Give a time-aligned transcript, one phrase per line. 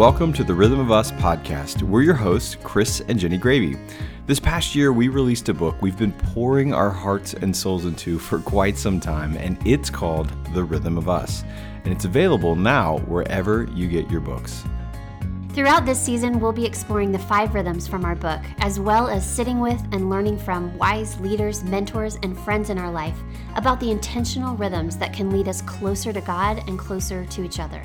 [0.00, 1.82] Welcome to the Rhythm of Us podcast.
[1.82, 3.78] We're your hosts, Chris and Jenni Graebe.
[4.26, 8.18] This past year, we released a book we've been pouring our hearts and souls into
[8.18, 11.44] for quite some time, and it's called The Rhythm of Us.
[11.84, 14.64] And it's available now wherever you get your books.
[15.50, 19.30] Throughout this season, we'll be exploring the five rhythms from our book, as well as
[19.30, 23.18] sitting with and learning from wise leaders, mentors, and friends in our life
[23.54, 27.60] about the intentional rhythms that can lead us closer to God and closer to each
[27.60, 27.82] other.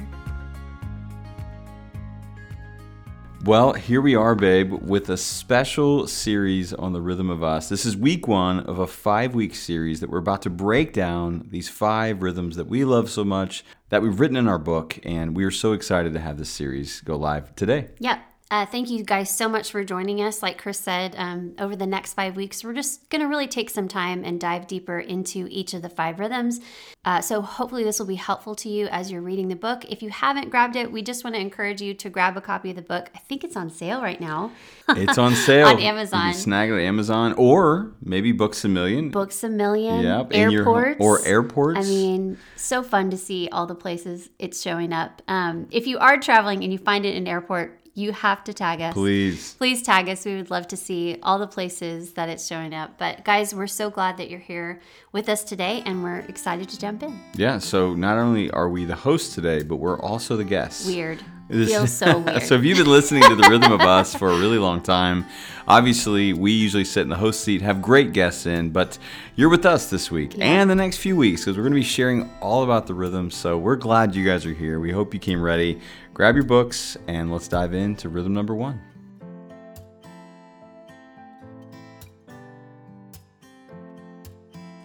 [3.46, 7.70] Well, here we are, babe, with a special series on the rhythm of us.
[7.70, 11.46] This is week one of a five week series that we're about to break down
[11.52, 14.98] these five rhythms that we love so much that we've written in our book.
[15.04, 17.90] And we are so excited to have this series go live today.
[18.00, 18.20] Yep.
[18.52, 20.44] Uh, thank you guys so much for joining us.
[20.44, 23.72] Like Chris said, um, over the next five weeks, we're just going to really take
[23.72, 26.60] some time and dive deeper into each of the five rhythms.
[27.04, 29.84] Uh, so, hopefully, this will be helpful to you as you're reading the book.
[29.90, 32.70] If you haven't grabbed it, we just want to encourage you to grab a copy
[32.70, 33.10] of the book.
[33.16, 34.52] I think it's on sale right now.
[34.90, 36.28] It's on sale on Amazon.
[36.28, 39.10] You can snag it at Amazon or maybe Books a Million.
[39.10, 40.04] Books a Million.
[40.04, 40.28] Yep.
[40.32, 41.00] Airports.
[41.00, 41.80] Your, or airports.
[41.80, 45.24] I mean, so fun to see all the places it's showing up.
[45.28, 48.54] Um, if you are traveling and you find it in an airport, you have to
[48.54, 48.94] tag us.
[48.94, 49.56] Please.
[49.56, 50.26] Please tag us.
[50.26, 52.98] We would love to see all the places that it's showing up.
[52.98, 54.82] But guys, we're so glad that you're here
[55.14, 57.18] with us today and we're excited to jump in.
[57.36, 60.86] Yeah, so not only are we the hosts today, but we're also the guests.
[60.86, 61.24] Weird.
[61.48, 62.44] This, Feels so weird.
[62.44, 65.26] so if you've been listening to the rhythm of us for a really long time,
[65.68, 68.98] obviously we usually sit in the host seat, have great guests in, but
[69.36, 70.46] you're with us this week yeah.
[70.46, 73.30] and the next few weeks because we're going to be sharing all about the rhythm.
[73.30, 74.80] So we're glad you guys are here.
[74.80, 75.80] We hope you came ready.
[76.14, 78.82] Grab your books and let's dive into rhythm number one.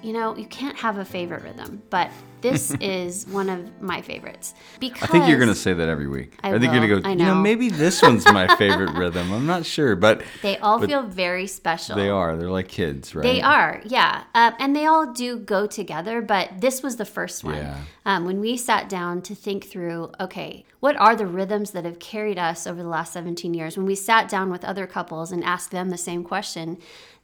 [0.02, 4.54] You know, you can't have a favorite rhythm, but this is one of my favorites
[4.78, 6.34] because I think you're going to say that every week.
[6.42, 7.10] I, I think will, you're going to go.
[7.10, 9.32] You know, maybe this one's my favorite rhythm.
[9.32, 11.96] I'm not sure, but they all but feel very special.
[11.96, 12.36] They are.
[12.36, 13.22] They're like kids, right?
[13.22, 13.80] They are.
[13.84, 16.22] Yeah, uh, and they all do go together.
[16.22, 17.56] But this was the first one.
[17.56, 17.78] Yeah.
[18.06, 21.98] Um, when we sat down to think through, okay, what are the rhythms that have
[21.98, 23.76] carried us over the last 17 years?
[23.76, 26.78] When we sat down with other couples and asked them the same question,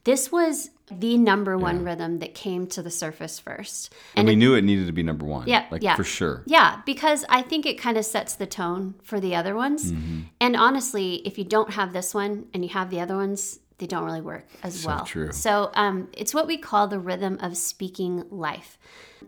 [0.07, 1.91] this was the number one yeah.
[1.91, 3.93] rhythm that came to the surface first.
[4.15, 5.49] And, and we it, knew it needed to be number one.
[5.49, 5.67] Yeah.
[5.69, 5.97] Like yeah.
[5.97, 6.45] for sure.
[6.47, 6.81] Yeah.
[6.87, 9.91] Because I think it kind of sets the tone for the other ones.
[9.91, 10.21] Mm-hmm.
[10.41, 13.87] And honestly, if you don't have this one and you have the other ones, they
[13.87, 15.05] don't really work as so well.
[15.05, 15.33] True.
[15.33, 18.79] So um, it's what we call the rhythm of speaking life.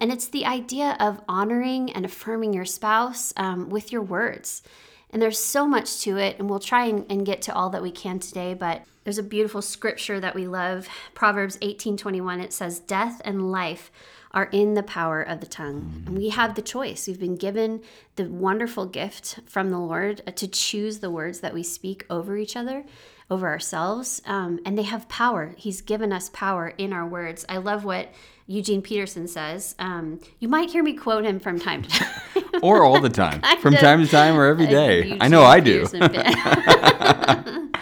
[0.01, 4.63] And it's the idea of honoring and affirming your spouse um, with your words.
[5.11, 7.83] And there's so much to it, and we'll try and, and get to all that
[7.83, 10.87] we can today, but there's a beautiful scripture that we love.
[11.15, 13.91] Proverbs 18:21 it says death and life
[14.33, 16.05] are in the power of the tongue.
[16.07, 17.07] And we have the choice.
[17.07, 17.83] We've been given
[18.17, 22.55] the wonderful gift from the Lord to choose the words that we speak over each
[22.55, 22.85] other,
[23.31, 24.21] over ourselves.
[24.27, 25.55] Um, and they have power.
[25.57, 27.47] He's given us power in our words.
[27.49, 28.13] I love what
[28.47, 29.75] Eugene Peterson says.
[29.79, 32.45] Um, you might hear me quote him from time to time.
[32.63, 33.43] or all the time.
[33.61, 35.17] from time to time or every day.
[35.21, 35.87] I know I do.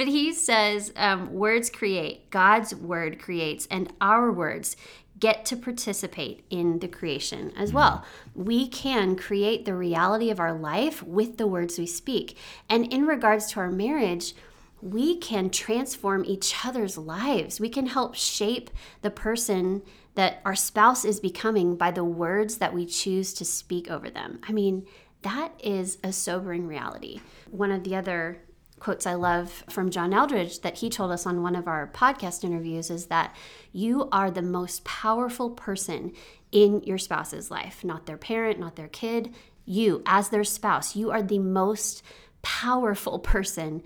[0.00, 4.74] But he says, um, words create, God's word creates, and our words
[5.18, 8.02] get to participate in the creation as well.
[8.34, 12.38] We can create the reality of our life with the words we speak.
[12.70, 14.34] And in regards to our marriage,
[14.80, 17.60] we can transform each other's lives.
[17.60, 18.70] We can help shape
[19.02, 19.82] the person
[20.14, 24.40] that our spouse is becoming by the words that we choose to speak over them.
[24.46, 24.86] I mean,
[25.22, 27.20] that is a sobering reality.
[27.50, 28.42] One of the other
[28.80, 32.42] quotes I love from John Eldredge that he told us on one of our podcast
[32.42, 33.36] interviews is that
[33.72, 36.12] you are the most powerful person
[36.50, 39.34] in your spouse's life, not their parent, not their kid.
[39.66, 42.02] You, as their spouse, you are the most
[42.42, 43.82] powerful person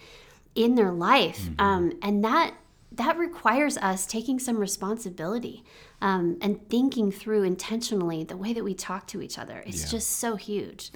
[0.55, 1.41] in their life.
[1.41, 1.61] Mm-hmm.
[1.61, 2.55] Um, and that
[2.97, 5.65] that requires us taking some responsibility
[6.01, 9.63] um, and thinking through intentionally the way that we talk to each other.
[9.67, 9.91] It's yeah.
[9.91, 10.91] just so huge.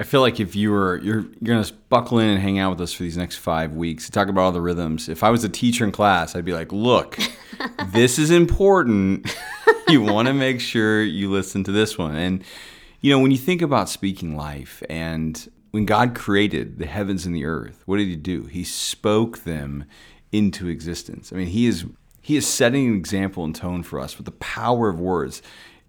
[0.00, 2.80] I feel like if you were you're you're gonna buckle in and hang out with
[2.80, 5.08] us for these next five weeks to talk about all the rhythms.
[5.08, 7.18] If I was a teacher in class, I'd be like, "Look,
[7.88, 9.34] this is important.
[9.88, 12.44] you want to make sure you listen to this one." And
[13.00, 17.34] you know, when you think about speaking life, and when God created the heavens and
[17.34, 18.44] the earth, what did He do?
[18.44, 19.84] He spoke them
[20.32, 21.32] into existence.
[21.32, 21.86] I mean, He is
[22.20, 25.42] He is setting an example and tone for us with the power of words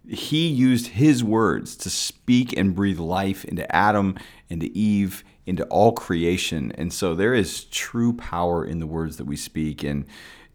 [0.10, 4.18] he used his words to speak and breathe life into Adam,
[4.50, 6.72] into Eve, into all creation.
[6.76, 9.84] And so there is true power in the words that we speak.
[9.84, 10.06] And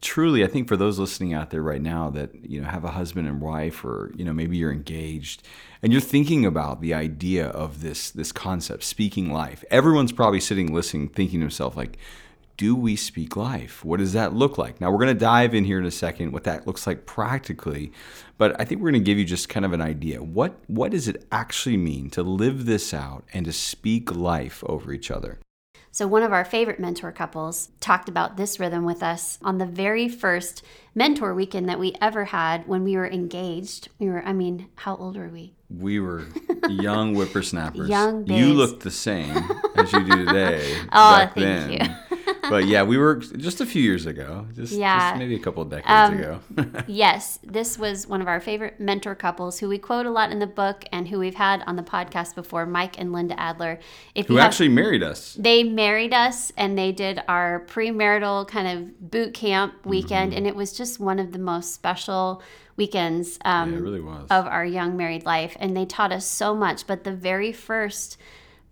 [0.01, 2.91] truly, I think for those listening out there right now that you know have a
[2.91, 5.47] husband and wife, or you know maybe you're engaged,
[5.83, 9.65] and you're thinking about the idea of this this concept, speaking life.
[9.71, 11.99] Everyone's probably sitting listening, thinking to himself like,
[12.56, 13.85] do we speak life?
[13.85, 14.81] What does that look like?
[14.81, 17.93] Now, we're going to dive in here in a second what that looks like practically,
[18.39, 20.23] but I think we're going to give you just kind of an idea.
[20.23, 24.93] What, what does it actually mean to live this out and to speak life over
[24.93, 25.39] each other?
[25.91, 29.67] So, one of our favorite mentor couples talked about this rhythm with us on the
[29.67, 33.91] very first mentor weekend that we ever had when we were engaged.
[34.00, 35.55] We were, I mean, how old were we?
[35.71, 36.25] We were
[36.69, 37.89] young whippersnappers.
[37.89, 38.57] Young You babes.
[38.57, 39.37] look the same
[39.77, 40.77] as you do today.
[40.93, 41.99] Oh, thank then.
[42.50, 45.11] but yeah, we were just a few years ago, just, Yeah.
[45.11, 46.41] just maybe a couple of decades Um, ago.
[46.87, 50.38] yes, this was one of our favorite mentor couples who we quote a lot in
[50.38, 53.79] the book and who we've had on the podcast before, Mike and Linda Adler.
[54.14, 55.37] If Who you have- actually married us.
[55.38, 60.38] they married us and they did our premarital kind of boot camp weekend, Mm-hmm.
[60.38, 62.43] and it was just one of the most special
[62.76, 64.26] weekends um, Yeah, it really was.
[64.31, 65.56] of our young married life.
[65.61, 66.87] And they taught us so much.
[66.87, 68.17] But the very first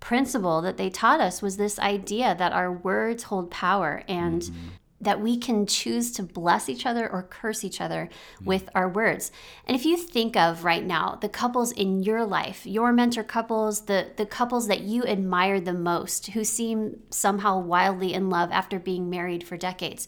[0.02, 4.68] principle that they taught us was this idea that our words hold power and Mm-hmm.
[5.00, 8.08] that we can choose to bless each other or curse each other
[8.44, 9.32] with our words.
[9.66, 13.82] And if you think of right now the couples in your life, your mentor couples,
[13.86, 18.78] the the couples that you admire the most who seem somehow wildly in love after
[18.78, 20.06] being married for decades,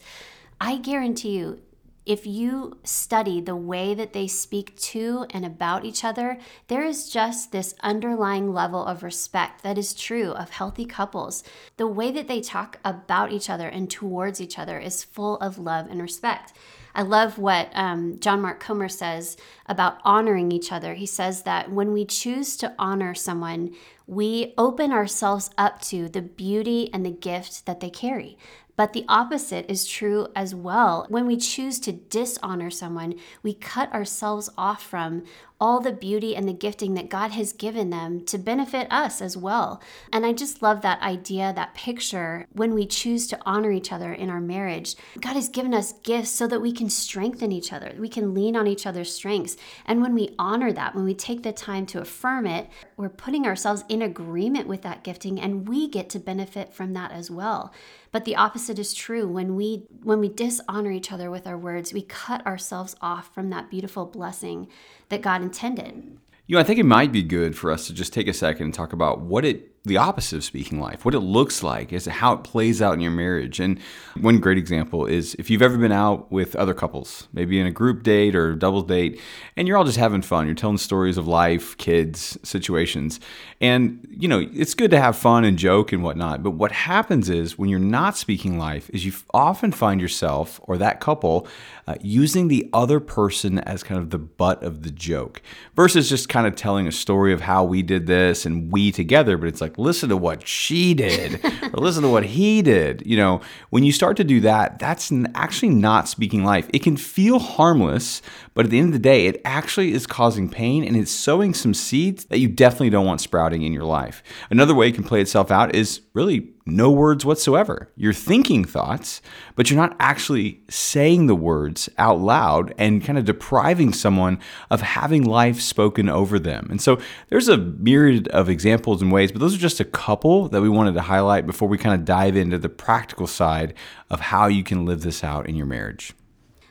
[0.61, 1.59] I guarantee you
[2.05, 6.37] if you study the way that they speak to and about each other,
[6.67, 11.43] there is just this underlying level of respect that is true of healthy couples.
[11.77, 15.57] The way that they talk about each other and towards each other is full of
[15.57, 16.53] love and respect.
[16.95, 19.35] I love what um, John Mark Comer says
[19.65, 20.93] about honoring each other.
[20.93, 23.75] He says that when we choose to honor someone,
[24.07, 28.37] we open ourselves up to the beauty and the gift that they carry.
[28.75, 31.05] But the opposite is true as well.
[31.09, 35.23] When we choose to dishonor someone, we cut ourselves off from
[35.59, 39.37] all the beauty and the gifting that God has given them to benefit us as
[39.37, 39.81] well.
[40.11, 44.11] And I just love that idea, that picture, when we choose to honor each other
[44.11, 44.95] in our marriage.
[45.21, 48.55] God has given us gifts so that we can strengthen each other, we can lean
[48.55, 49.55] on each other's strengths.
[49.85, 53.45] And when we honor that, when we take the time to affirm it, we're putting
[53.45, 57.73] ourselves in agreement with that gifting and we get to benefit from that as well.
[58.15, 59.27] But the opposite is true.
[59.27, 63.49] When we when we dishonor each other with our words, we cut ourselves off from
[63.49, 64.69] that beautiful blessing
[65.09, 66.17] that God intended.
[66.47, 68.67] You know, I think it might be good for us to just take a second
[68.67, 72.05] and talk about what it, the opposite of speaking life, what it looks like, is
[72.05, 73.59] how it plays out in your marriage.
[73.59, 73.79] And
[74.19, 77.71] one great example is if you've ever been out with other couples, maybe in a
[77.71, 79.19] group date or double date,
[79.55, 80.45] and you're all just having fun.
[80.45, 83.19] You're telling stories of life, kids, situations.
[83.61, 86.43] And, you know, it's good to have fun and joke and whatnot.
[86.43, 90.77] But what happens is when you're not speaking life, is you often find yourself or
[90.77, 91.47] that couple
[91.87, 95.41] uh, using the other person as kind of the butt of the joke
[95.75, 99.37] versus just kind of telling a story of how we did this and we together.
[99.37, 101.43] But it's like, listen to what she did
[101.73, 103.03] or listen to what he did.
[103.05, 106.67] You know, when you start to do that, that's actually not speaking life.
[106.73, 108.21] It can feel harmless,
[108.53, 111.53] but at the end of the day, it actually is causing pain and it's sowing
[111.53, 114.23] some seeds that you definitely don't want sprouting in your life.
[114.49, 117.91] Another way it can play itself out is really no words whatsoever.
[117.95, 119.21] You're thinking thoughts,
[119.55, 124.39] but you're not actually saying the words out loud and kind of depriving someone
[124.71, 126.67] of having life spoken over them.
[126.71, 126.99] And so
[127.29, 130.69] there's a myriad of examples and ways, but those are just a couple that we
[130.69, 133.75] wanted to highlight before we kind of dive into the practical side
[134.09, 136.13] of how you can live this out in your marriage.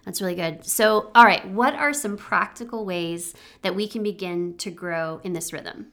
[0.04, 0.64] That's really good.
[0.64, 5.32] So, all right, what are some practical ways that we can begin to grow in
[5.32, 5.86] this rhythm?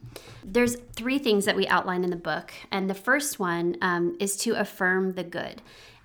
[0.43, 4.35] There's three things that we outline in the book, and the first one um, is
[4.37, 5.61] to affirm the good.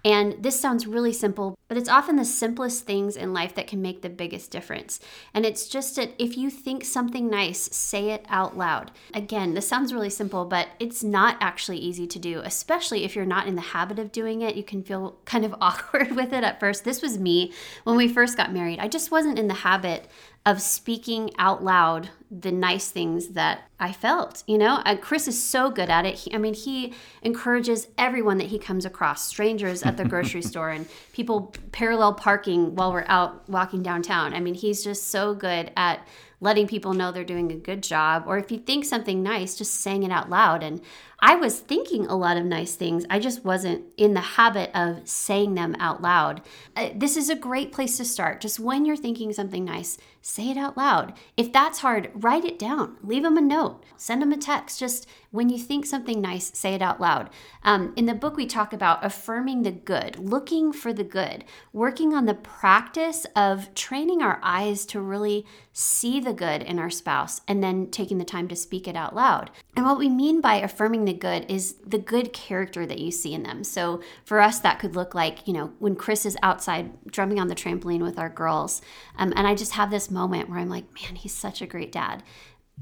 [0.06, 3.82] And this sounds really simple, but it's often the simplest things in life that can
[3.82, 5.00] make the biggest difference.
[5.34, 8.92] And it's just that if you think something nice, say it out loud.
[9.12, 13.26] Again, this sounds really simple, but it's not actually easy to do, especially if you're
[13.26, 14.54] not in the habit of doing it.
[14.54, 16.84] You can feel kind of awkward with it at first.
[16.84, 18.78] This was me when we first got married.
[18.78, 20.06] I just wasn't in the habit
[20.47, 24.45] of speaking out loud the nice things that I felt.
[24.47, 26.15] You know, uh, Chris is so good at it.
[26.15, 30.71] He, I mean, he encourages everyone that he comes across, strangers at the grocery store,
[30.71, 34.35] and people parallel parking while we're out walking downtown.
[34.35, 36.07] I mean, he's just so good at
[36.41, 39.81] letting people know they're doing a good job, or if you think something nice, just
[39.81, 40.62] saying it out loud.
[40.62, 40.81] And
[41.26, 43.04] I was thinking a lot of nice things.
[43.11, 46.40] I just wasn't in the habit of saying them out loud.
[46.76, 48.40] Uh, this is a great place to start.
[48.40, 51.14] Just when you're thinking something nice, say it out loud.
[51.37, 52.97] If that's hard, write it down.
[53.02, 53.83] Leave them a note.
[53.97, 54.78] Send them a text.
[54.78, 57.30] Just when you think something nice, say it out loud.
[57.64, 62.14] Um, in the book, we talk about affirming the good, looking for the good, working
[62.14, 67.40] on the practice of training our eyes to really see the good in our spouse,
[67.47, 69.50] and then taking the time to speak it out loud.
[69.76, 73.35] And what we mean by affirming the good is the good character that you see
[73.35, 73.64] in them.
[73.64, 77.49] So for us, that could look like, you know, when Chris is outside drumming on
[77.49, 78.82] the trampoline with our girls,
[79.18, 81.90] um, and I just have this moment where I'm like, man, he's such a great
[81.90, 82.23] dad.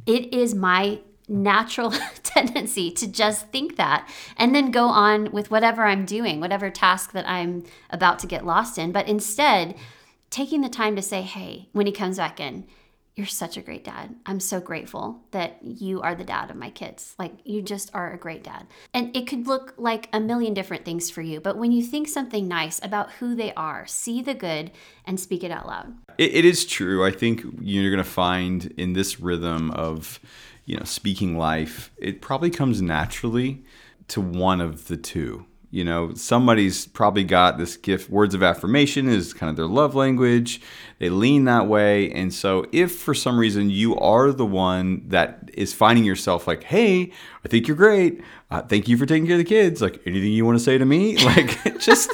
[0.07, 1.91] It is my natural
[2.23, 7.13] tendency to just think that and then go on with whatever I'm doing, whatever task
[7.13, 8.93] that I'm about to get lost in.
[8.93, 9.75] But instead,
[10.31, 12.67] taking the time to say, hey, when he comes back in,
[13.17, 14.17] you're such a great dad.
[14.27, 17.15] I'm so grateful that you are the dad of my kids.
[17.19, 18.67] Like, you just are a great dad.
[18.93, 22.09] And it could look like a million different things for you, but when you think
[22.09, 24.73] something nice about who they are, see the good
[25.05, 25.95] and speak it out loud.
[26.19, 27.07] it, it is true.
[27.07, 30.19] I think you're going to find in this rhythm of,
[30.65, 33.65] you know, speaking life, it probably comes naturally
[34.09, 39.09] to one of the two you know somebody's probably got this gift words of affirmation
[39.09, 40.61] is kind of their love language.
[41.01, 42.13] They lean that way.
[42.13, 46.63] And so if for some reason you are the one that is finding yourself like
[46.63, 47.13] hey
[47.45, 48.23] i think you're great.
[48.53, 49.83] Uh, thank you for taking care of the kids.
[49.83, 51.17] Like anything you want to say to me?
[51.25, 52.11] Like just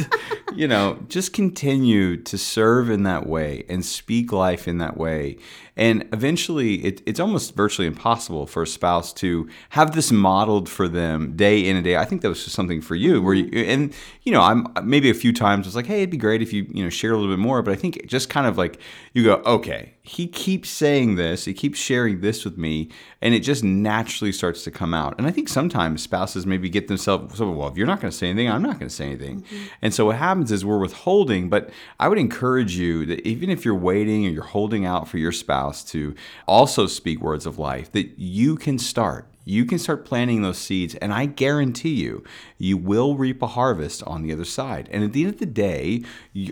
[0.54, 5.36] you know just continue to serve in that way and speak life in that way
[5.76, 10.88] and eventually it, it's almost virtually impossible for a spouse to have this modeled for
[10.88, 13.64] them day in and day i think that was just something for you where you
[13.64, 16.52] and you know i'm maybe a few times it's like hey it'd be great if
[16.52, 18.80] you you know share a little bit more but i think just kind of like
[19.12, 22.88] you go okay he keeps saying this, he keeps sharing this with me,
[23.22, 25.14] and it just naturally starts to come out.
[25.18, 28.16] And I think sometimes spouses maybe get themselves, so, well, if you're not going to
[28.16, 29.42] say anything, I'm not going to say anything.
[29.42, 29.66] Mm-hmm.
[29.82, 33.64] And so what happens is we're withholding, but I would encourage you that even if
[33.64, 35.59] you're waiting or you're holding out for your spouse
[35.90, 36.14] to
[36.46, 40.94] also speak words of life, that you can start you can start planting those seeds,
[40.96, 42.22] and I guarantee you,
[42.58, 44.88] you will reap a harvest on the other side.
[44.92, 46.04] And at the end of the day,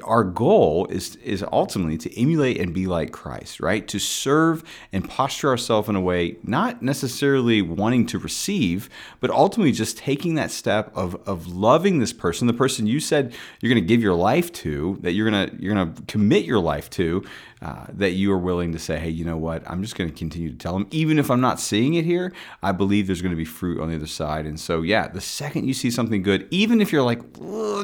[0.03, 3.87] our goal is, is ultimately to emulate and be like Christ, right?
[3.89, 8.89] To serve and posture ourselves in a way, not necessarily wanting to receive,
[9.21, 13.35] but ultimately just taking that step of, of loving this person, the person you said
[13.61, 17.25] you're to give your life to, that you're to you're to commit your life to,
[17.61, 19.69] uh, that you are willing to say, hey, you know what?
[19.69, 22.33] I'm just going to continue to tell them, even if I'm not seeing it here.
[22.63, 24.47] I believe there's going to be fruit on the other side.
[24.47, 27.21] And so, yeah, the second you see something good, even if you're like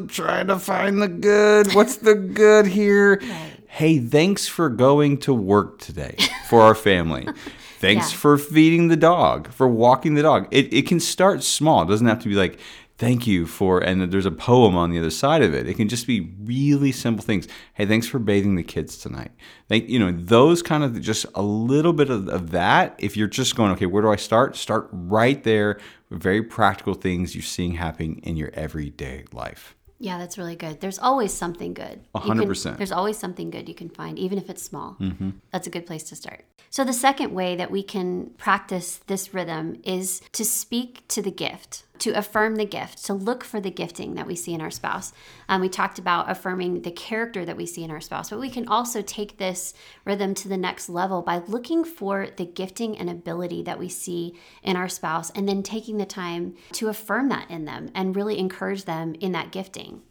[0.09, 3.21] trying to find the good, what's the good here?
[3.35, 3.55] Right.
[3.67, 6.17] Hey, thanks for going to work today
[6.49, 7.27] for our family.
[7.81, 8.19] Thanks yeah.
[8.19, 10.49] for feeding the dog, for walking the dog.
[10.51, 11.83] It, it can start small.
[11.83, 12.59] It doesn't have to be like,
[12.99, 15.89] thank you for and there's a poem on the other side of it it can
[15.89, 19.31] just be really simple things hey thanks for bathing the kids tonight
[19.69, 23.29] thank you know those kind of just a little bit of, of that if you're
[23.29, 25.79] just going okay where do i start start right there
[26.11, 30.81] with very practical things you're seeing happening in your everyday life yeah, that's really good.
[30.81, 32.01] There's always something good.
[32.15, 32.63] 100%.
[32.63, 34.97] Can, there's always something good you can find, even if it's small.
[35.01, 35.31] Mm-hmm.
[35.51, 36.45] That's a good place to start.
[36.69, 41.31] So, the second way that we can practice this rhythm is to speak to the
[41.31, 44.71] gift to affirm the gift, to look for the gifting that we see in our
[44.71, 45.13] spouse.
[45.49, 48.51] Um, we talked about affirming the character that we see in our spouse, but we
[48.51, 49.75] can also take this
[50.05, 54.35] rhythm to the next level by looking for the gifting and ability that we see
[54.63, 58.39] in our spouse and then taking the time to affirm that in them and really
[58.39, 60.03] encourage them in that gifting.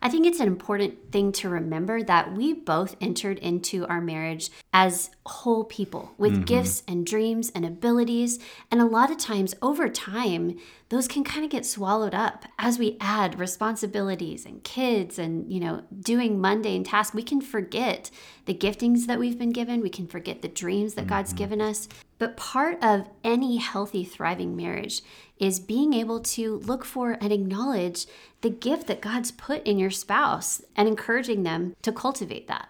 [0.00, 4.50] I think it's an important thing to remember that we both entered into our marriage
[4.72, 6.42] as whole people with mm-hmm.
[6.44, 8.38] gifts and dreams and abilities.
[8.70, 10.58] And a lot of times over time,
[10.90, 15.60] those can kind of get swallowed up as we add responsibilities and kids and, you
[15.60, 17.14] know, doing mundane tasks.
[17.14, 18.10] We can forget
[18.46, 21.10] the giftings that we've been given, we can forget the dreams that mm-hmm.
[21.10, 21.88] God's given us.
[22.16, 25.02] But part of any healthy, thriving marriage
[25.38, 28.06] is being able to look for and acknowledge
[28.40, 32.68] the gift that God's put in your spouse and encouraging them to cultivate that.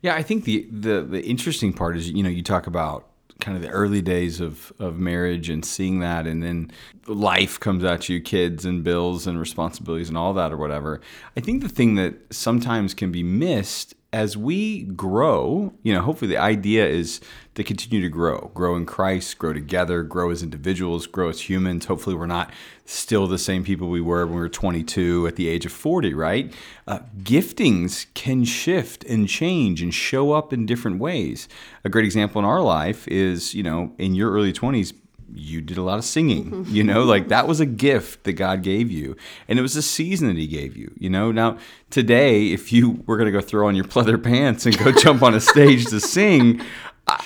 [0.00, 3.08] Yeah, I think the the the interesting part is you know you talk about
[3.42, 6.70] kind of the early days of of marriage and seeing that and then
[7.06, 11.00] life comes at you kids and bills and responsibilities and all that or whatever.
[11.36, 16.28] I think the thing that sometimes can be missed as we grow, you know, hopefully
[16.28, 17.20] the idea is
[17.54, 21.86] to continue to grow, grow in Christ, grow together, grow as individuals, grow as humans.
[21.86, 22.52] Hopefully, we're not
[22.84, 26.12] still the same people we were when we were 22 at the age of 40,
[26.12, 26.52] right?
[26.86, 31.48] Uh, giftings can shift and change and show up in different ways.
[31.84, 34.92] A great example in our life is, you know, in your early 20s,
[35.34, 38.62] you did a lot of singing you know like that was a gift that god
[38.62, 39.16] gave you
[39.48, 41.32] and it was a season that he gave you you know?
[41.32, 41.58] Now
[41.90, 45.22] today if you were going to go throw on your pleather pants and go jump
[45.22, 46.60] on a stage to sing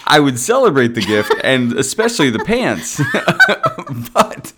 [0.07, 3.01] i would celebrate the gift and especially the pants.
[4.13, 4.53] But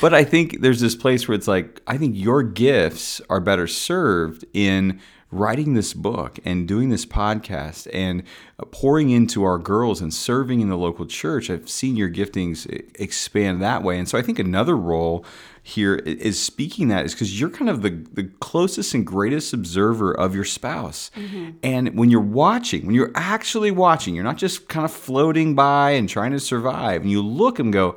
[0.00, 3.66] but i think there's this place where it's like i think your gifts are better
[3.66, 5.00] served in
[5.34, 8.22] writing this book and doing this podcast and
[8.70, 12.66] pouring into our girls and serving in the local church, I've seen your giftings
[12.98, 13.98] expand that way.
[13.98, 15.24] And so I think another role
[15.62, 20.12] here is speaking that is because you're kind of the, the closest and greatest observer
[20.12, 21.10] of your spouse.
[21.16, 21.50] Mm-hmm.
[21.62, 25.92] And when you're watching, when you're actually watching, you're not just kind of floating by
[25.92, 27.96] and trying to survive, and you look and go,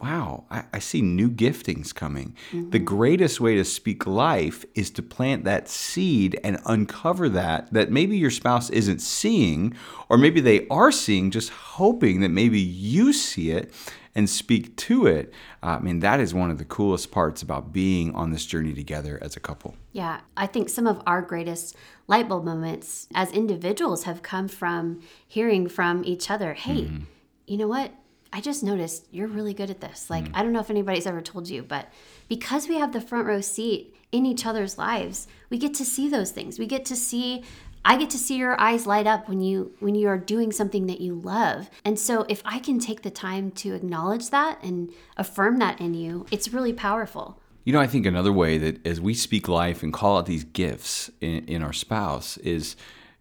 [0.00, 2.36] wow, I, I, see new giftings coming.
[2.52, 2.70] Mm-hmm.
[2.70, 7.90] The greatest way to speak life is to plant that seed and uncover that, that
[7.90, 9.74] maybe your spouse isn't seeing,
[10.08, 13.72] or maybe they are seeing, just hoping that maybe you see it
[14.14, 15.32] and speak to it.
[15.62, 18.74] Uh, I mean, that is one of the coolest parts about being on this journey
[18.74, 19.76] together as a couple.
[19.92, 21.76] Yeah, I think some of our greatest
[22.08, 27.04] light bulb moments as individuals have come from hearing from each other hey, mm-hmm.
[27.46, 27.92] you know what?
[28.32, 30.10] I just noticed you're really good at this.
[30.10, 30.30] Like, mm.
[30.34, 31.88] I don't know if anybody's ever told you, but
[32.28, 36.08] because we have the front row seat in each other's lives, we get to see
[36.08, 36.58] those things.
[36.58, 37.44] We get to see
[37.84, 40.86] I get to see your eyes light up when you when you are doing something
[40.86, 41.70] that you love.
[41.84, 45.94] And so if I can take the time to acknowledge that and affirm that in
[45.94, 47.40] you, it's really powerful.
[47.64, 50.44] You know, I think another way that as we speak life and call out these
[50.44, 52.76] gifts in, in our spouse is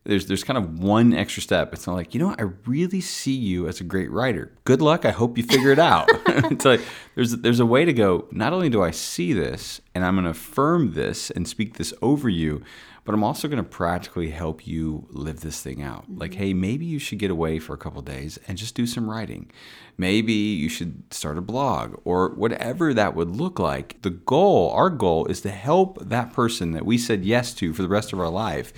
[0.08, 1.74] there's there's kind of one extra step.
[1.74, 4.54] It's not like, you know, I really see you as a great writer.
[4.64, 5.04] Good luck.
[5.06, 6.08] I hope you figure it out.
[6.28, 6.82] it's like
[7.16, 8.28] there's there's a way to go.
[8.32, 11.94] Not only do I see this and I'm going to affirm this and speak this
[12.02, 12.64] over you,
[13.04, 16.04] but I'm also going to practically help you live this thing out.
[16.04, 16.20] Mm-hmm.
[16.20, 19.10] Like, hey, maybe you should get away for a couple days and just do some
[19.10, 19.52] writing.
[19.98, 24.02] Maybe you should start a blog or whatever that would look like.
[24.02, 27.82] The goal, our goal, is to help that person that we said yes to for
[27.82, 28.74] the rest of our life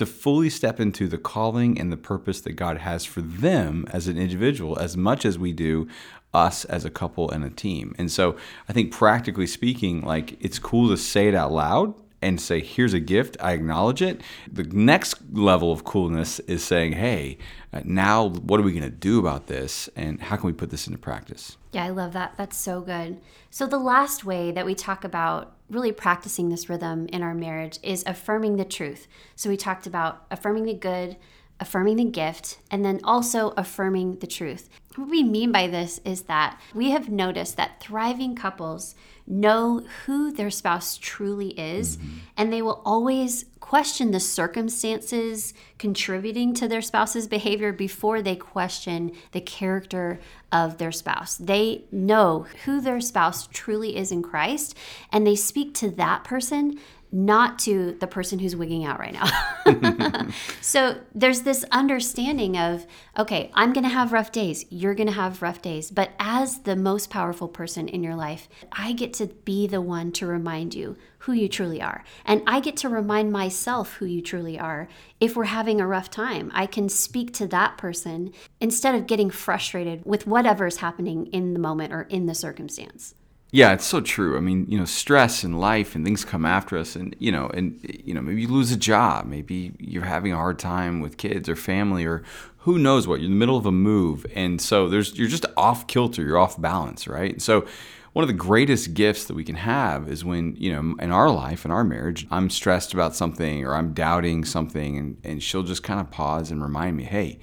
[0.00, 4.08] to fully step into the calling and the purpose that God has for them as
[4.08, 5.88] an individual as much as we do
[6.32, 7.94] us as a couple and a team.
[7.98, 8.34] And so
[8.66, 11.92] I think practically speaking, like it's cool to say it out loud
[12.22, 14.22] and say, here's a gift, I acknowledge it.
[14.50, 17.36] The next level of coolness is saying, hey,
[17.74, 20.70] uh, now what are we going to do about this and how can we put
[20.70, 21.58] this into practice?
[21.72, 22.38] Yeah, I love that.
[22.38, 23.20] That's so good.
[23.50, 27.78] So, the last way that we talk about really practicing this rhythm in our marriage
[27.82, 29.06] is affirming the truth.
[29.36, 31.16] So, we talked about affirming the good,
[31.60, 34.68] affirming the gift, and then also affirming the truth.
[34.96, 38.94] What we mean by this is that we have noticed that thriving couples
[39.26, 42.18] know who their spouse truly is, mm-hmm.
[42.36, 49.12] and they will always question the circumstances contributing to their spouse's behavior before they question
[49.30, 50.18] the character
[50.52, 51.36] of their spouse.
[51.36, 54.76] They know who their spouse truly is in Christ,
[55.12, 56.78] and they speak to that person
[57.12, 59.28] not to the person who's wigging out right now.
[60.60, 62.86] so there's this understanding of,
[63.18, 64.64] okay, I'm going to have rough days.
[64.70, 65.90] You're going to have rough days.
[65.90, 70.12] But as the most powerful person in your life, I get to be the one
[70.12, 72.02] to remind you who you truly are.
[72.24, 74.88] And I get to remind myself who you truly are
[75.20, 76.50] if we're having a rough time.
[76.54, 81.60] I can speak to that person instead of getting frustrated with whatever's happening in the
[81.60, 83.14] moment or in the circumstance.
[83.52, 84.36] Yeah, it's so true.
[84.36, 87.48] I mean, you know, stress and life and things come after us, and you know,
[87.48, 91.16] and you know, maybe you lose a job, maybe you're having a hard time with
[91.16, 92.22] kids or family, or
[92.58, 93.18] who knows what.
[93.20, 96.38] You're in the middle of a move, and so there's you're just off kilter, you're
[96.38, 97.42] off balance, right?
[97.42, 97.66] So,
[98.12, 101.28] one of the greatest gifts that we can have is when you know, in our
[101.30, 105.64] life, in our marriage, I'm stressed about something or I'm doubting something, and and she'll
[105.64, 107.40] just kind of pause and remind me, hey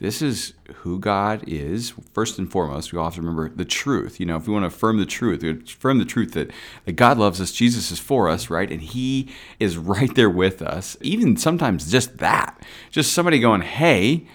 [0.00, 1.92] this is who God is.
[2.14, 4.18] First and foremost, we all have to remember the truth.
[4.18, 6.50] You know, if we want to affirm the truth, affirm the truth that,
[6.86, 8.70] that God loves us, Jesus is for us, right?
[8.70, 10.96] And He is right there with us.
[11.02, 12.58] Even sometimes just that.
[12.90, 14.26] Just somebody going, hey,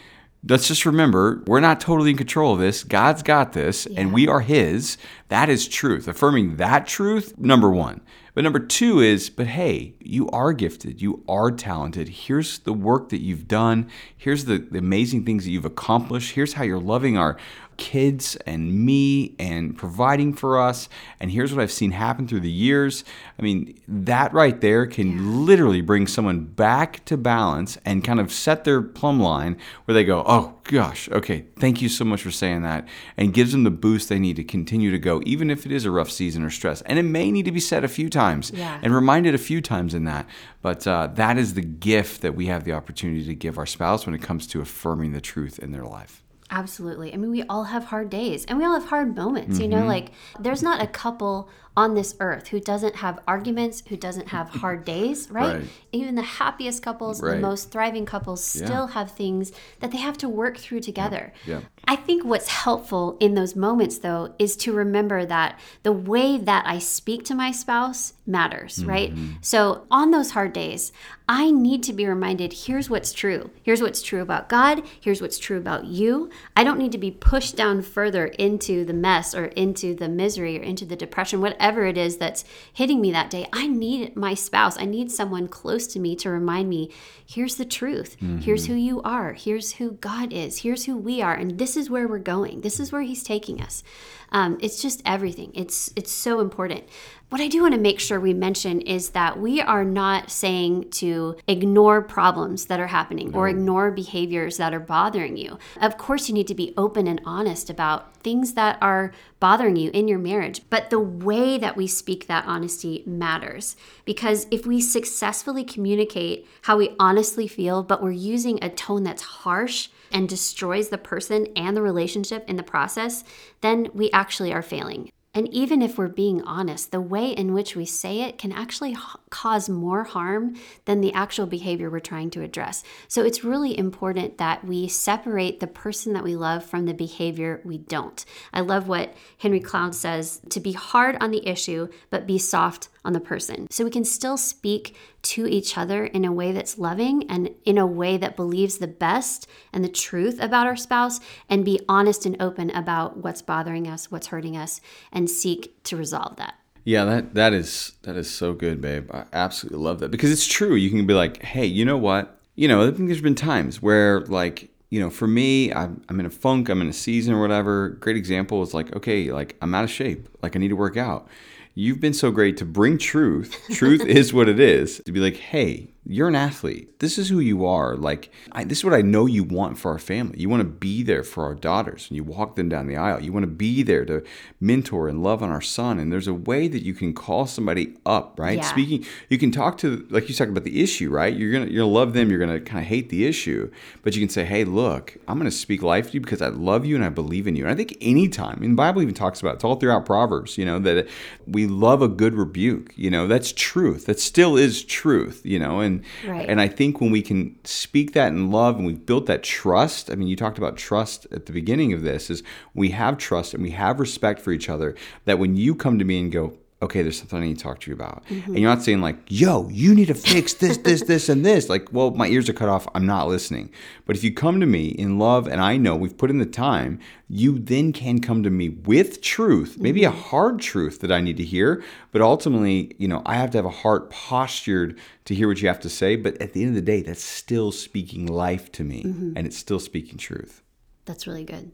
[0.47, 2.83] let's just remember we're not totally in control of this.
[2.83, 4.01] God's got this, yeah.
[4.01, 4.97] and we are His.
[5.29, 6.07] That is truth.
[6.07, 8.01] Affirming that truth, number one.
[8.35, 12.09] But number two is, but hey, you are gifted, you are talented.
[12.09, 13.89] Here's the work that you've done.
[14.15, 16.35] Here's the, the amazing things that you've accomplished.
[16.35, 17.37] Here's how you're loving our
[17.77, 20.89] kids and me and providing for us.
[21.19, 23.03] And here's what I've seen happen through the years.
[23.37, 28.31] I mean, that right there can literally bring someone back to balance and kind of
[28.31, 32.31] set their plumb line where they go, oh gosh, okay, thank you so much for
[32.31, 32.87] saying that.
[33.17, 35.85] And gives them the boost they need to continue to go, even if it is
[35.85, 36.81] a rough season or stress.
[36.83, 38.79] And it may need to be said a few times yeah.
[38.81, 40.27] and reminded a few times in that.
[40.61, 44.05] But uh, that is the gift that we have the opportunity to give our spouse
[44.05, 46.23] when it comes to affirming the truth in their life.
[46.55, 47.13] Absolutely.
[47.13, 49.55] I mean, we all have hard days and we all have hard moments.
[49.55, 49.61] Mm-hmm.
[49.63, 49.87] You know, mm-hmm.
[49.87, 54.49] like there's not a couple on this earth who doesn't have arguments, who doesn't have
[54.61, 55.57] hard days, right?
[55.57, 55.67] right.
[55.91, 57.35] Even the happiest couples, right.
[57.35, 58.93] the most thriving couples still yeah.
[58.93, 61.33] have things that they have to work through together.
[61.45, 61.55] Yeah.
[61.55, 61.61] Yeah.
[61.87, 66.65] I think what's helpful in those moments, though, is to remember that the way that
[66.65, 68.89] I speak to my spouse matters, mm-hmm.
[68.89, 69.13] right?
[69.41, 70.91] So on those hard days,
[71.27, 73.49] I need to be reminded here's what's true.
[73.63, 74.83] Here's what's true about God.
[74.99, 76.29] Here's what's true about you.
[76.55, 80.59] I don't need to be pushed down further into the mess or into the misery
[80.59, 84.15] or into the depression, whatever whatever it is that's hitting me that day, I need
[84.15, 84.77] my spouse.
[84.77, 86.91] I need someone close to me to remind me
[87.25, 88.17] here's the truth.
[88.17, 88.37] Mm-hmm.
[88.37, 89.33] Here's who you are.
[89.33, 90.59] Here's who God is.
[90.59, 91.33] Here's who we are.
[91.33, 92.61] And this is where we're going.
[92.61, 93.83] This is where He's taking us.
[94.31, 95.51] Um, it's just everything.
[95.55, 96.83] It's it's so important.
[97.29, 100.91] What I do want to make sure we mention is that we are not saying
[100.91, 103.39] to ignore problems that are happening no.
[103.39, 105.57] or ignore behaviors that are bothering you.
[105.81, 109.89] Of course, you need to be open and honest about things that are bothering you
[109.91, 113.75] in your marriage, but the way that we speak that honesty matters.
[114.05, 119.21] Because if we successfully communicate how we honestly feel, but we're using a tone that's
[119.21, 123.23] harsh, and destroys the person and the relationship in the process,
[123.61, 125.09] then we actually are failing.
[125.33, 128.93] And even if we're being honest, the way in which we say it can actually
[129.35, 132.85] cause more harm than the actual behavior we're trying to address.
[133.09, 137.61] So it's really important that we separate the person that we love from the behavior
[137.65, 138.23] we don't.
[138.53, 142.87] I love what Henry Cloud says to be hard on the issue, but be soft
[143.03, 143.67] on the person.
[143.69, 147.77] So we can still speak to each other in a way that's loving and in
[147.77, 151.19] a way that believes the best and the truth about our spouse
[151.49, 154.79] and be honest and open about what's bothering us, what's hurting us,
[155.11, 156.55] and seek to resolve that.
[156.85, 159.09] Yeah, that that is that is so good, babe.
[159.11, 160.75] I absolutely love that because it's true.
[160.75, 162.39] You can be like, hey, you know what?
[162.55, 166.19] You know, I think there's been times where like you know, for me, I'm, I'm
[166.19, 167.89] in a funk, I'm in a season or whatever.
[167.89, 170.95] Great example is like, okay, like I'm out of shape, like I need to work
[170.95, 171.27] out
[171.75, 173.61] you've been so great to bring truth.
[173.71, 175.01] Truth is what it is.
[175.05, 176.99] To be like, hey, you're an athlete.
[176.99, 177.95] This is who you are.
[177.95, 180.39] Like, I, this is what I know you want for our family.
[180.39, 183.21] You want to be there for our daughters and you walk them down the aisle.
[183.21, 184.23] You want to be there to
[184.59, 185.99] mentor and love on our son.
[185.99, 188.57] And there's a way that you can call somebody up, right?
[188.57, 188.63] Yeah.
[188.63, 191.35] Speaking, you can talk to, like you talked about the issue, right?
[191.35, 192.29] You're gonna, you're gonna love them.
[192.29, 193.71] You're gonna kind of hate the issue,
[194.03, 196.85] but you can say, hey, look, I'm gonna speak life to you because I love
[196.85, 197.63] you and I believe in you.
[197.63, 200.57] And I think anytime, and the Bible even talks about it, it's all throughout Proverbs,
[200.57, 201.07] you know, that
[201.47, 202.93] we love a good rebuke.
[202.95, 204.05] You know, that's truth.
[204.05, 205.41] That still is truth.
[205.43, 205.94] You know, and
[206.25, 206.47] Right.
[206.49, 210.09] And I think when we can speak that in love and we've built that trust,
[210.09, 213.53] I mean, you talked about trust at the beginning of this, is we have trust
[213.53, 216.57] and we have respect for each other, that when you come to me and go,
[216.85, 218.23] okay, there's something I need to talk to you about.
[218.25, 218.51] Mm-hmm.
[218.51, 221.69] And you're not saying like, yo, you need to fix this, this, this, and this.
[221.75, 222.87] Like, well, my ears are cut off.
[222.95, 223.71] I'm not listening.
[224.05, 226.45] But if you come to me in love and I know we've put in the
[226.45, 230.15] time, you then can come to me with truth, maybe mm-hmm.
[230.15, 231.83] a hard truth that I need to hear.
[232.11, 235.67] But ultimately, you know, I have to have a heart postured to hear what you
[235.67, 236.15] have to say.
[236.15, 239.33] But at the end of the day, that's still speaking life to me mm-hmm.
[239.35, 240.61] and it's still speaking truth.
[241.05, 241.71] That's really good.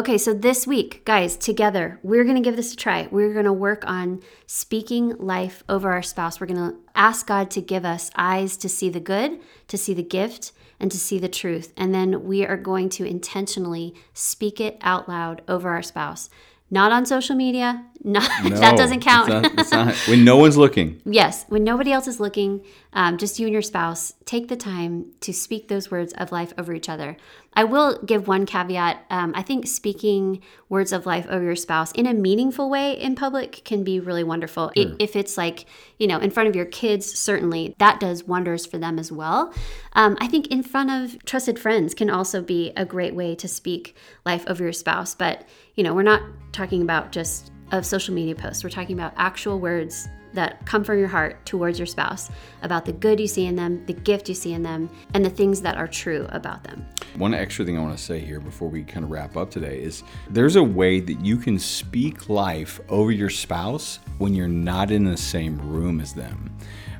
[0.00, 3.06] Okay, so this week, guys, together, we're going to give this a try.
[3.10, 6.40] We're going to work on speaking life over our spouse.
[6.40, 9.92] We're going to ask God to give us eyes to see the good, to see
[9.92, 11.74] the gift, and to see the truth.
[11.76, 16.30] And then we are going to intentionally speak it out loud over our spouse.
[16.70, 17.84] Not on social media.
[18.02, 19.30] No, that doesn't count.
[19.30, 21.00] It's not, it's not, when no one's looking.
[21.04, 25.12] yes, when nobody else is looking, um, just you and your spouse, take the time
[25.20, 27.16] to speak those words of life over each other.
[27.52, 29.04] I will give one caveat.
[29.10, 33.16] Um, I think speaking words of life over your spouse in a meaningful way in
[33.16, 34.72] public can be really wonderful.
[34.76, 34.94] Sure.
[34.98, 35.66] If it's like,
[35.98, 39.52] you know, in front of your kids, certainly that does wonders for them as well.
[39.92, 43.48] Um, I think in front of trusted friends can also be a great way to
[43.48, 45.14] speak life over your spouse.
[45.14, 48.64] But, you know, we're not talking about just of social media posts.
[48.64, 52.30] We're talking about actual words that come from your heart towards your spouse
[52.62, 55.30] about the good you see in them, the gift you see in them, and the
[55.30, 56.86] things that are true about them.
[57.16, 59.82] One extra thing I want to say here before we kind of wrap up today
[59.82, 64.90] is there's a way that you can speak life over your spouse when you're not
[64.90, 66.56] in the same room as them.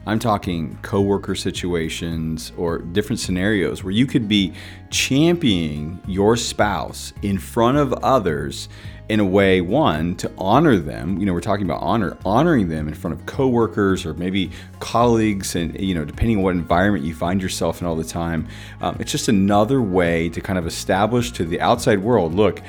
[0.06, 4.54] I'm talking coworker situations or different scenarios where you could be
[4.88, 8.70] championing your spouse in front of others
[9.10, 12.86] in a way one to honor them you know we're talking about honor honoring them
[12.86, 17.12] in front of coworkers or maybe colleagues and you know depending on what environment you
[17.12, 18.46] find yourself in all the time
[18.80, 22.62] um, it's just another way to kind of establish to the outside world look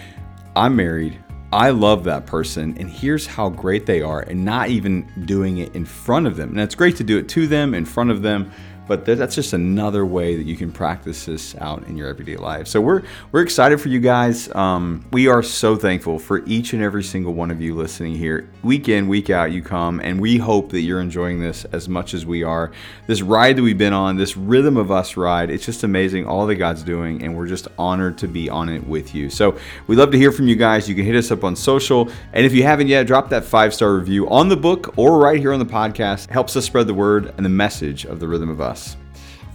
[0.56, 1.16] i'm married
[1.54, 5.76] I love that person, and here's how great they are, and not even doing it
[5.76, 6.52] in front of them.
[6.52, 8.54] And it's great to do it to them, in front of them,
[8.88, 12.68] but that's just another way that you can practice this out in your everyday life.
[12.68, 14.54] So we're we're excited for you guys.
[14.54, 18.50] Um, we are so thankful for each and every single one of you listening here,
[18.64, 19.52] week in week out.
[19.52, 22.72] You come, and we hope that you're enjoying this as much as we are.
[23.08, 26.46] This ride that we've been on, this rhythm of us ride, it's just amazing all
[26.48, 29.30] that God's doing, and we're just honored to be on it with you.
[29.30, 30.90] So we'd love to hear from you guys.
[30.90, 33.74] You can hit us up on social, and if you haven't yet, drop that five
[33.74, 36.26] star review on the book or right here on the podcast.
[36.26, 38.71] It helps us spread the word and the message of the rhythm of us.
[38.72, 39.01] abraço.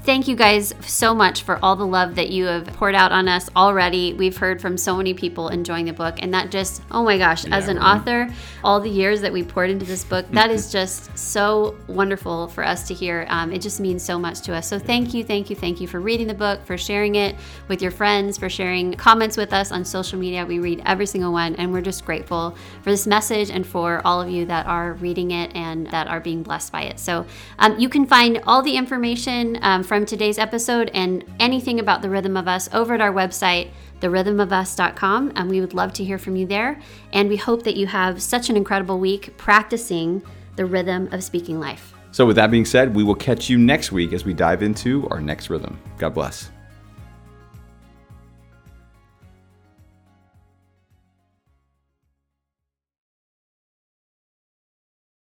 [0.07, 3.27] Thank you guys so much for all the love that you have poured out on
[3.27, 4.15] us already.
[4.15, 7.45] We've heard from so many people enjoying the book, and that just, oh my gosh,
[7.45, 7.97] yeah, as an right.
[7.97, 12.47] author, all the years that we poured into this book, that is just so wonderful
[12.47, 13.27] for us to hear.
[13.29, 14.69] Um, it just means so much to us.
[14.69, 17.35] So thank you, thank you, thank you for reading the book, for sharing it
[17.67, 20.47] with your friends, for sharing comments with us on social media.
[20.47, 24.23] We read every single one, and we're just grateful for this message and for all
[24.23, 27.01] of you that are reading it and that are being blessed by it.
[27.01, 27.27] So
[27.59, 32.03] um, you can find all the information um, from from today's episode and anything about
[32.03, 35.33] the Rhythm of Us over at our website, therhythmofus.com.
[35.35, 36.79] And we would love to hear from you there.
[37.15, 40.23] And we hope that you have such an incredible week practicing
[40.57, 41.95] the rhythm of speaking life.
[42.13, 45.09] So, with that being said, we will catch you next week as we dive into
[45.09, 45.79] our next rhythm.
[45.97, 46.51] God bless.